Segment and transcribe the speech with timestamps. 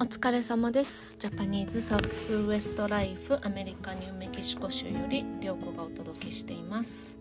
[0.00, 1.16] お疲れ様です。
[1.18, 7.18] ジャパニーズサウスウエストライフアメリカニューメキシコ州より涼子がお届けしています、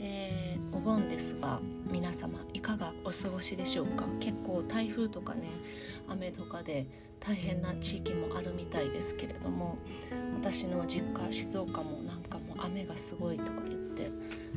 [0.00, 4.04] えー、お盆ですが皆様いかがお過ごしでしょうか？
[4.18, 5.48] 結構台風とかね
[6.08, 6.88] 雨とかで
[7.20, 9.78] 大変な地域もあるみたいですけれども
[10.34, 14.10] 私の実家静岡もなんかも雨がすごいとか言って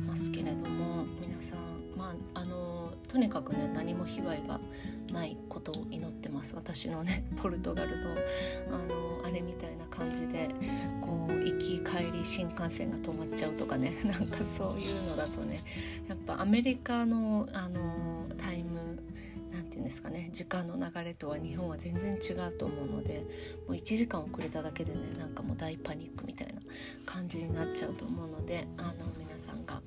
[0.04, 4.58] ますけれども皆さんまああのとにかくね何も被害が
[5.12, 6.54] ないことを祈ってます。
[6.54, 8.10] 私のね ポルトガルの
[8.68, 10.48] あのあれみたいな感じで
[11.02, 15.60] こう行き帰り新幹線が止まっちゃうとかね なんかそういうのだとね
[16.08, 19.02] やっぱアメリカのあのタイム
[19.52, 23.18] 何て言うんですかね時間の流れとは日本は全然違うと思うので
[23.66, 26.60] もう1時間遅れただけでねなんかもう大パニックみたいな
[27.04, 29.82] 感じになっちゃうと思うのであの皆さんが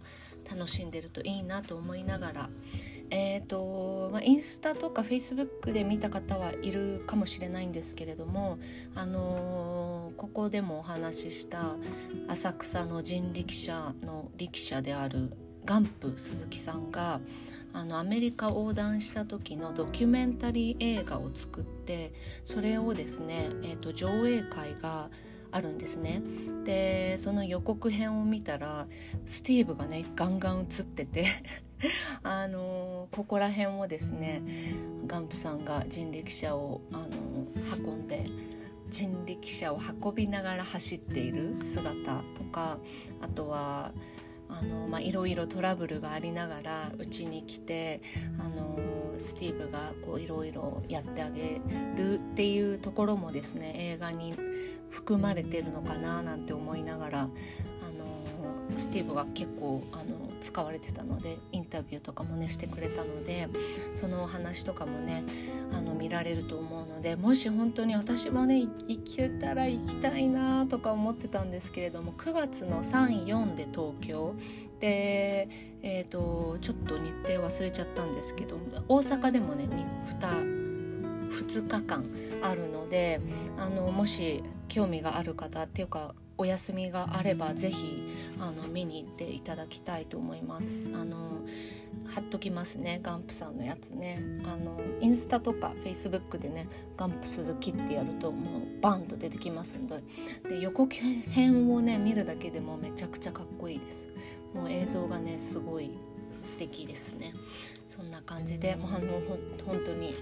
[0.54, 2.50] 楽しんでるといいなと思いながら。
[3.16, 8.58] えーとまあ、インスタとかフェイスブックで見た方はいるかもしれないんですけれども、
[8.96, 11.76] あのー、ここでもお話しした
[12.28, 15.32] 浅草の人力車の力車である
[15.64, 17.20] ガンプ鈴木さんが
[17.72, 22.14] あのアメリカ横断した時のドキュメンタリー映画を作って
[22.46, 25.10] それをですね、えーと上映会が
[25.54, 26.22] あるんですね。
[26.66, 28.88] でその予告編を見たら
[29.26, 31.28] スティーブがねガンガン映ってて
[32.24, 34.42] あのここら辺をですね
[35.06, 37.08] ガンプさんが人力車を、あの
[37.86, 38.26] 運んで
[38.90, 42.78] 人力車を運びながら走っている姿とか
[43.22, 43.92] あとは
[44.48, 48.02] あの、まあ、いろいろトラブルがありながらうちに来て
[48.40, 48.80] あの
[49.18, 51.60] スティーブがこういろいろやってあげ
[51.98, 54.34] るっていうところもですね映画に
[54.94, 63.50] 含まれてるのかななんて思いながらあのスティーブが結構あの使われてたのでインタビューとかもねしてくれたので
[64.00, 65.24] そのお話とかもね
[65.72, 74.36] あの見られると思うのでもし本当に私もね行けたら行きたいなとか思ってたんですけれども9月の34で東京
[74.80, 75.48] で、
[75.82, 78.58] えーと、ちょっと日程忘れちゃったんですけど
[78.90, 79.64] 大阪でもね
[80.20, 80.64] 2,
[81.48, 82.06] 2日間
[82.42, 83.22] あるので
[83.58, 88.04] あのもし興味がある方っていうかお休みがあれば是非
[88.40, 90.92] あの見に行っていただきたいと思います。
[90.94, 91.18] あの
[92.08, 94.20] 貼っときますねガンプさんのやつね。
[94.46, 100.02] あのインスタとかフェイスブックでねガンプ鈴木ってやるともうバンと出てきますんで。
[100.50, 104.08] で予告編をね見るだけでもめちゃくちゃかっこいいです。
[104.54, 105.92] もう映像がねすごい
[106.42, 107.34] 素敵ですね。
[107.90, 109.14] そんな感じでもうあの
[109.66, 110.16] 本当に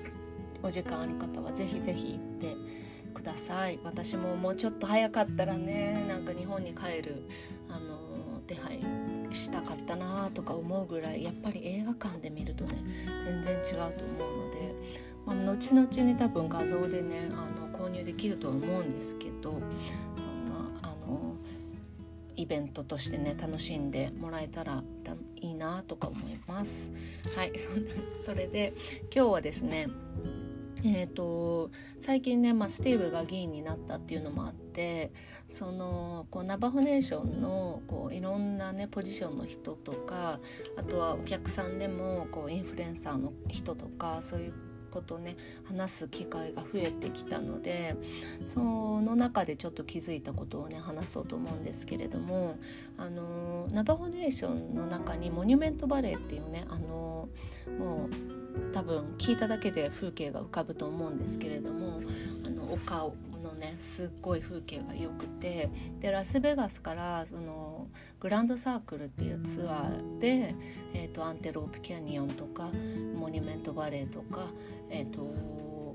[0.61, 2.80] お時間ある方はぜひぜひ行って
[3.11, 7.23] ください私ももうちょっと早かったらねなんか日本に帰る
[7.69, 8.79] あの手配
[9.31, 12.83] したかったなとか思うぐらいやっぱり映画館で見るとね
[13.25, 14.75] 全然違うと思うので、
[15.25, 19.57] まあ、後々に多分画像でねあの購入できるとは思うんですけど、ま
[20.81, 21.35] あ、あの
[22.35, 24.83] イベントとしてね楽しんでもらえたら
[25.37, 26.91] いいなとか思います。
[27.35, 27.51] はい
[28.25, 28.73] それで
[29.15, 29.87] 今日はですね
[30.83, 31.69] えーと、
[31.99, 35.11] 最近ね、まあ、スティーブが議員になったっていうのもあって
[35.49, 40.39] そのこうナバホネーションのこういろんなねポジションの人とか
[40.77, 44.53] あとはお客さんでもこうインフルエンサーの人とかそういう
[44.91, 47.95] ことね話す機会が増えてきたので
[48.45, 52.57] その中でちょっと気づいたことをね話そうと思うんですけれども
[52.97, 57.29] あのナバホネーションの中にモニュメントバレーっていうねあの
[57.79, 58.40] もう
[58.73, 62.01] 多分聞いただけで風景が浮かぶと思うんですけれども
[62.45, 65.69] あの丘のねすっごい風景が良くて
[65.99, 67.87] でラスベガスからその
[68.19, 70.55] グランドサークルっていうツアーで、
[70.93, 72.69] えーと、アンテロープキャニオンとか
[73.15, 74.47] モニュメントバレーとか、
[74.89, 75.33] えー、と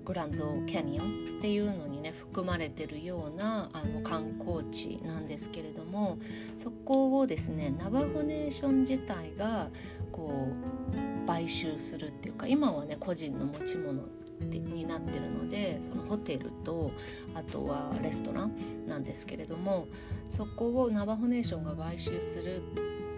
[0.05, 6.19] グランドキャニオンっていうのにね含まれてるようなあの観光地なんですけれども
[6.57, 9.69] そこをですねナバホネーション自体が
[10.13, 10.49] こ
[10.93, 14.03] う買収するっていうか今はね個人の持ち物
[14.41, 16.91] になってるのでそのホテルと
[17.35, 19.89] あとはレストランなんですけれども
[20.29, 22.63] そこをナバホネーションが買収する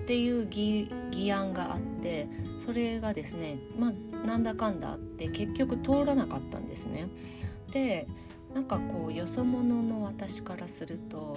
[0.02, 2.28] っていう議案があって
[2.64, 7.08] それがですねまあなんだかんだあって結局通らなかったんですね。
[7.72, 8.08] で
[8.54, 11.36] なんかこうよそ者の私からすると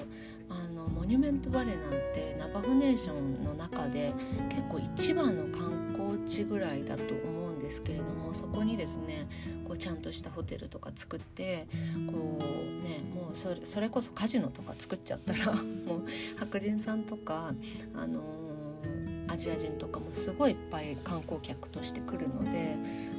[0.50, 4.14] あのモニュメントバレーなんてナバホネーションの中で
[4.50, 5.81] 結構一番の観
[6.26, 9.28] 地ぐらいだと思うんですけれどもそこにですね
[9.66, 11.68] こうちゃんとしたホテルとか作って
[12.12, 12.44] こう
[12.84, 16.04] ねもうそれそれこそカジノとか作っちゃったら もう
[16.38, 17.54] 白人さんとか
[17.96, 22.76] あのー、アジア人とかもすごいいっぱい観光客として来るので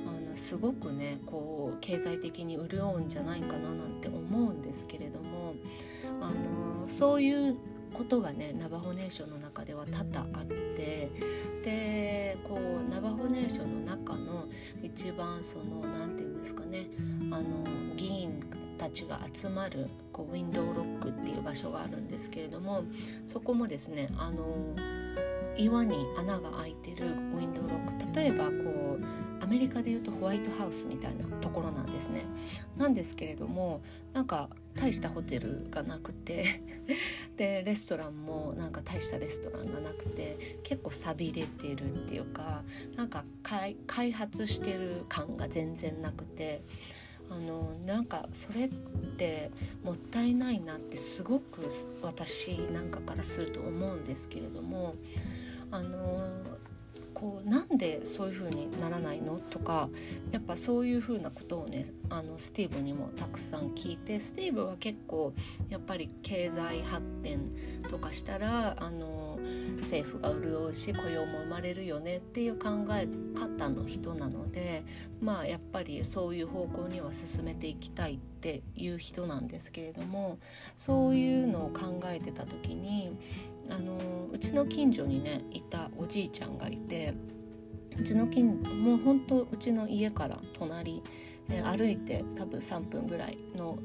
[0.06, 5.54] あのすごくねこう経済的に潤うんじゃないかななんて思うんですけれども
[6.20, 7.56] あのそういう
[7.92, 11.10] ことがねナバホネーションの中では多々あって
[11.64, 14.46] でこうナバホネーションの中の
[14.82, 16.88] 一番その何て言うんですかね
[17.30, 17.44] あの
[17.96, 18.42] 議員
[18.78, 22.82] たちが集まるこうウィンドウロックっていう場所があるんですけれども
[23.26, 24.44] そこもですねあの
[25.56, 28.18] 岩に穴が開いてるウィンドウロック。
[28.18, 28.81] 例えばこう
[29.52, 32.24] メリカでいうとホワイトハウスみたいなところなんですね。
[32.78, 33.82] なんですけれども
[34.14, 36.62] なんか大したホテルがなくて
[37.36, 42.62] でレストランもなんか大したレストランがなくて結構寂れてるっていうか
[42.96, 43.76] なんか開
[44.10, 46.62] 発してる感が全然なくて
[47.28, 48.68] あのなんかそれっ
[49.18, 49.50] て
[49.84, 51.68] もったいないなってすごく
[52.00, 54.94] 私なんかからすると思うんですけれども
[55.70, 56.26] あの
[57.22, 59.38] こうなんでそういう風にならないの？
[59.38, 59.88] とか
[60.32, 65.32] やっぱそういう風なことをねあのスティーブにもたくさん聞いてスティーブは結構
[65.68, 67.38] やっぱり経済発展
[67.88, 69.21] とかしたらあの
[69.80, 73.06] 政府が潤うし雇用も生まれるよねっていう考え
[73.38, 74.84] 方の人なので
[75.20, 80.38] まあやっぱりそういう方向には進めていきたいっていう人なんですけれども
[80.76, 83.16] そういうのを考えてた時に
[83.70, 83.96] あの
[84.32, 87.14] うちの近所にねいたおじいちゃんがいて
[87.96, 91.02] うちの近もうほんとうちの家から隣、
[91.50, 93.78] え歩いて多分3分ぐらいの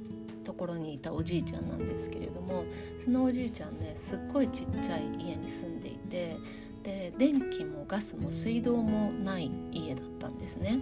[0.47, 2.63] ところにいたおじいちゃんなんですけれども
[3.03, 6.37] そのおじいちゃんねすっごいちっちゃい家に住んでいて
[6.83, 10.79] で電気もガスも水道もない家だったんですね。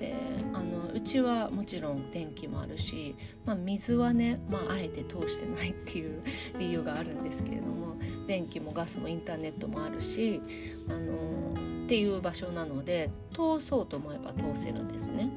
[0.00, 0.14] で
[0.54, 3.14] あのうちはもちろん電気もあるし、
[3.44, 6.22] まあ、水はね、まあ、あえて通してないっていう
[6.58, 10.40] 理由があるんですけれども電気もガスもインターネットもあるし
[10.88, 11.52] あの
[11.84, 15.28] っていう場所なので通そうと思えば通せるんですね。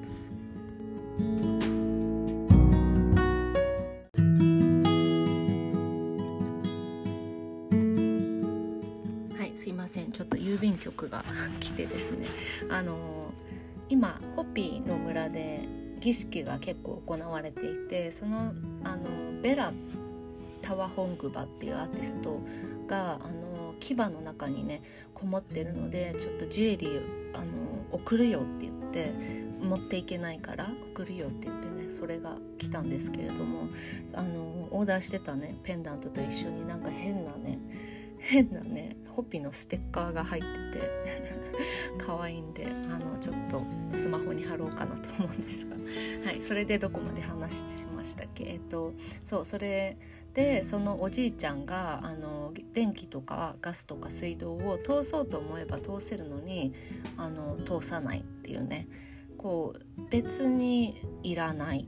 [10.15, 11.25] ちょっと郵便局が
[11.59, 12.27] 来てですね
[12.69, 13.33] あの
[13.89, 15.59] 今ホピーの村で
[16.00, 18.53] 儀式が結構行われていてその
[18.85, 19.73] あのベラ・
[20.62, 22.39] タワホングバっていうアーティスト
[22.88, 24.81] があの牙の中にね
[25.13, 27.01] こもってるのでちょっとジュエリー
[27.33, 27.45] あの
[27.91, 29.13] 送るよって言って
[29.62, 33.67] 持っていけないから送るよって言ってねそれが来たんですけれども
[34.13, 37.59] あのオーダーしてたねペンダントと一緒になんか変なね
[38.19, 40.89] 変なねホピのステッカーが入ってて
[42.06, 43.63] 可愛いんであのちょっと
[43.94, 45.75] スマホに貼ろうかなと思うんですが。
[46.25, 47.63] はいそれでどこまで話し
[47.95, 48.44] ましたっけ？
[48.45, 49.97] えっとそうそれ
[50.33, 56.73] でそのおじいちゃんがあの電気とかガスとか水道を通そうと思えば通せるのに
[57.15, 58.88] あの通さないっていうね。
[59.38, 61.88] こう別にいらない。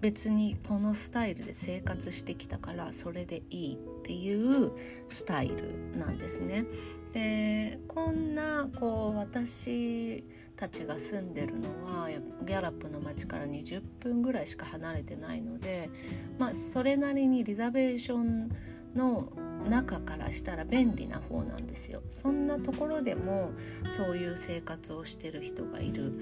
[0.00, 3.74] 別にこのスタイルで生活してきたからそれでいい。
[3.76, 4.72] っていう
[5.08, 6.64] スタイルなんですね。
[7.12, 10.24] でこんなこう私
[10.56, 15.90] たちが住んでるのはギャラップの町から20分ぐらいしか離れてないので、
[16.38, 18.48] まあ、それなりにリザベーション
[18.94, 19.28] の
[19.68, 23.52] 中からしたら便利な方なんですよそんなところでも
[23.96, 26.12] そういう生活をしてる人がいる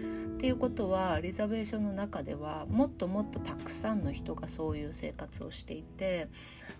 [0.41, 6.29] っていうことはリザベーションの中ではもっともっとたくさんの人がそういう生活をしていて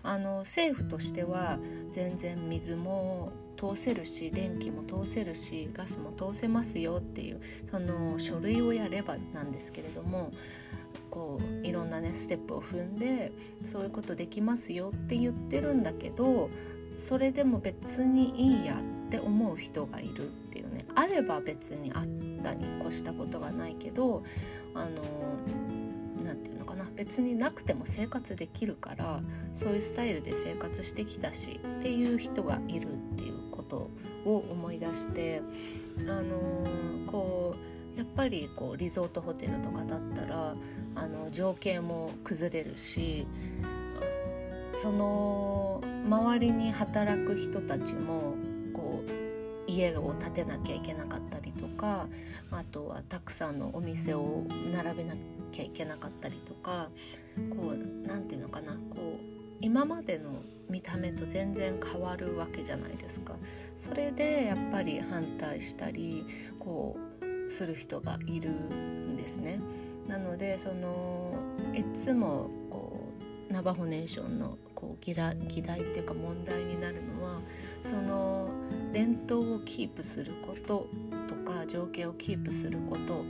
[0.01, 1.59] あの政府としては
[1.91, 10.31] 全然水も通せるし電気も通せるしガスも通せますよっていうその書類をやればなんですけれども
[11.11, 13.31] こういろんなねステップを踏んで
[13.63, 16.49] そういうことできますよって言ってるんだけど
[16.95, 20.60] それでも別にいいやって思う人がいるって
[20.95, 22.05] あれば別にあっ
[22.43, 24.23] たに越したことがないけど
[24.73, 25.01] あの
[26.23, 29.21] 何て言うのかな別になくても生活できるから
[29.53, 33.89] そういうスタイルで生活してきたしっていう人がいるっていうこと
[34.25, 35.41] を思い出して
[35.99, 36.31] あの
[37.11, 37.55] こ
[37.95, 40.55] うやっぱりこうリゾートホテルとかだったら
[40.95, 43.27] あの情景も崩れるし
[44.81, 48.35] その周りに働く人たちも
[49.71, 52.07] 家を建てなきゃいけなかったりとか
[52.51, 55.15] あとはたくさんのお店を並べな
[55.51, 56.89] きゃいけなかったりとか
[57.49, 63.35] こう何て言うのかなこう今までの見た目と全然変わるわけじゃないですか。
[63.77, 66.25] それでやっぱり反対したり
[66.59, 66.97] こ
[67.47, 69.59] うする人がいるんですね。
[70.07, 71.33] なのでその
[71.75, 73.09] いつもこ
[73.49, 77.41] うナバホネーションのこう議題議題っていうか問題になるのは
[77.83, 78.49] その
[78.91, 80.87] 伝統をキープすること
[81.27, 83.23] とか情景をキープすること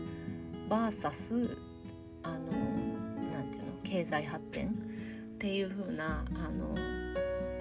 [0.69, 1.57] バーサス
[2.23, 4.71] あのなていうの経済発展っ
[5.37, 6.75] ていう風なあの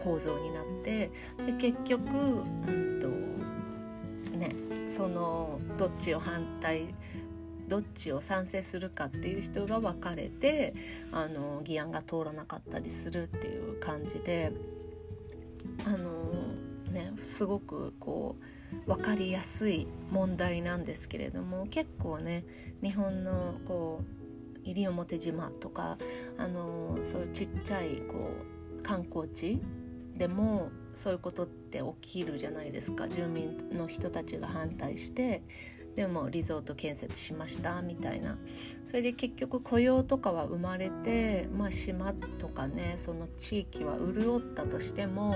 [0.02, 1.10] 構造になって
[1.46, 4.54] で結局うんとね
[4.88, 6.94] そのどっちを反対
[7.68, 10.74] どっちを賛成するかっていう人が分かれて
[11.12, 14.52] あの議案が通らなかったりするっていう感じで
[15.86, 16.32] あの
[17.40, 18.36] すごくこ
[18.86, 22.44] う分かりやすい問題なんですけれども結構ね
[22.82, 25.96] 日本のこう西表島とか
[26.36, 28.32] あのそういうちっちゃいこ
[28.78, 29.58] う観光地
[30.18, 33.08] でもそういうことって起きるじゃないですか。
[33.08, 35.42] 住民の人たちが反対して
[35.94, 38.36] でもリゾート建設しましたみたいな。
[38.88, 45.34] それで結局雇用とかは生まれて、まあ、島とかねその地域は潤ったとしても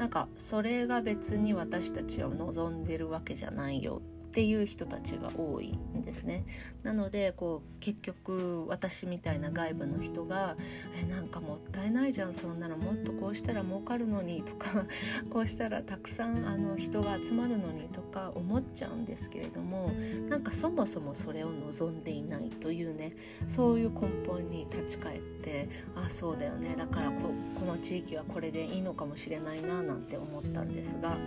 [0.00, 4.00] なんかそれが別に私たちを望んでるわけじゃないよ
[4.30, 6.44] っていう人たちが多いんですね。
[6.84, 10.56] なのでこう結局私みたいな外部の人が
[10.96, 12.34] 「えなんかもったいないじゃん。
[12.34, 14.86] そんなのもっとこうしたら儲かるのに」とか
[15.30, 19.90] こうしたらたくさんあの人が集まるのにとか思っちゃうんですけれども
[20.28, 23.16] なんかそもそもそれを望んでいないというね
[23.48, 26.76] そういう根本に立ち返ってあそうだよね。
[26.76, 31.18] だからここの地域はこれでいいのかもしれないななんて思ったんですが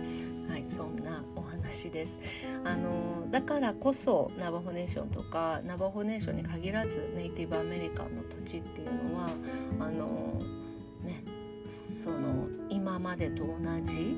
[0.48, 2.18] はいそんなお話です。
[2.64, 9.28] あのだからこそナバホネーションとかナバホネーションに限らずネイティブアメリカンの土地っていうのは
[9.80, 10.40] あの
[11.02, 11.22] ね
[11.68, 14.14] その今までと同じ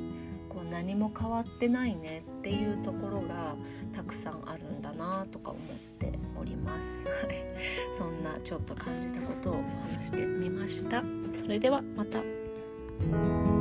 [0.48, 3.54] こう何も変わってないねっていうところが
[3.94, 5.62] たくさんあるんだなとか思っ
[5.98, 7.04] ております。
[7.96, 11.02] そんなちょっと感じたことを話してみました。
[11.32, 13.55] それではまた。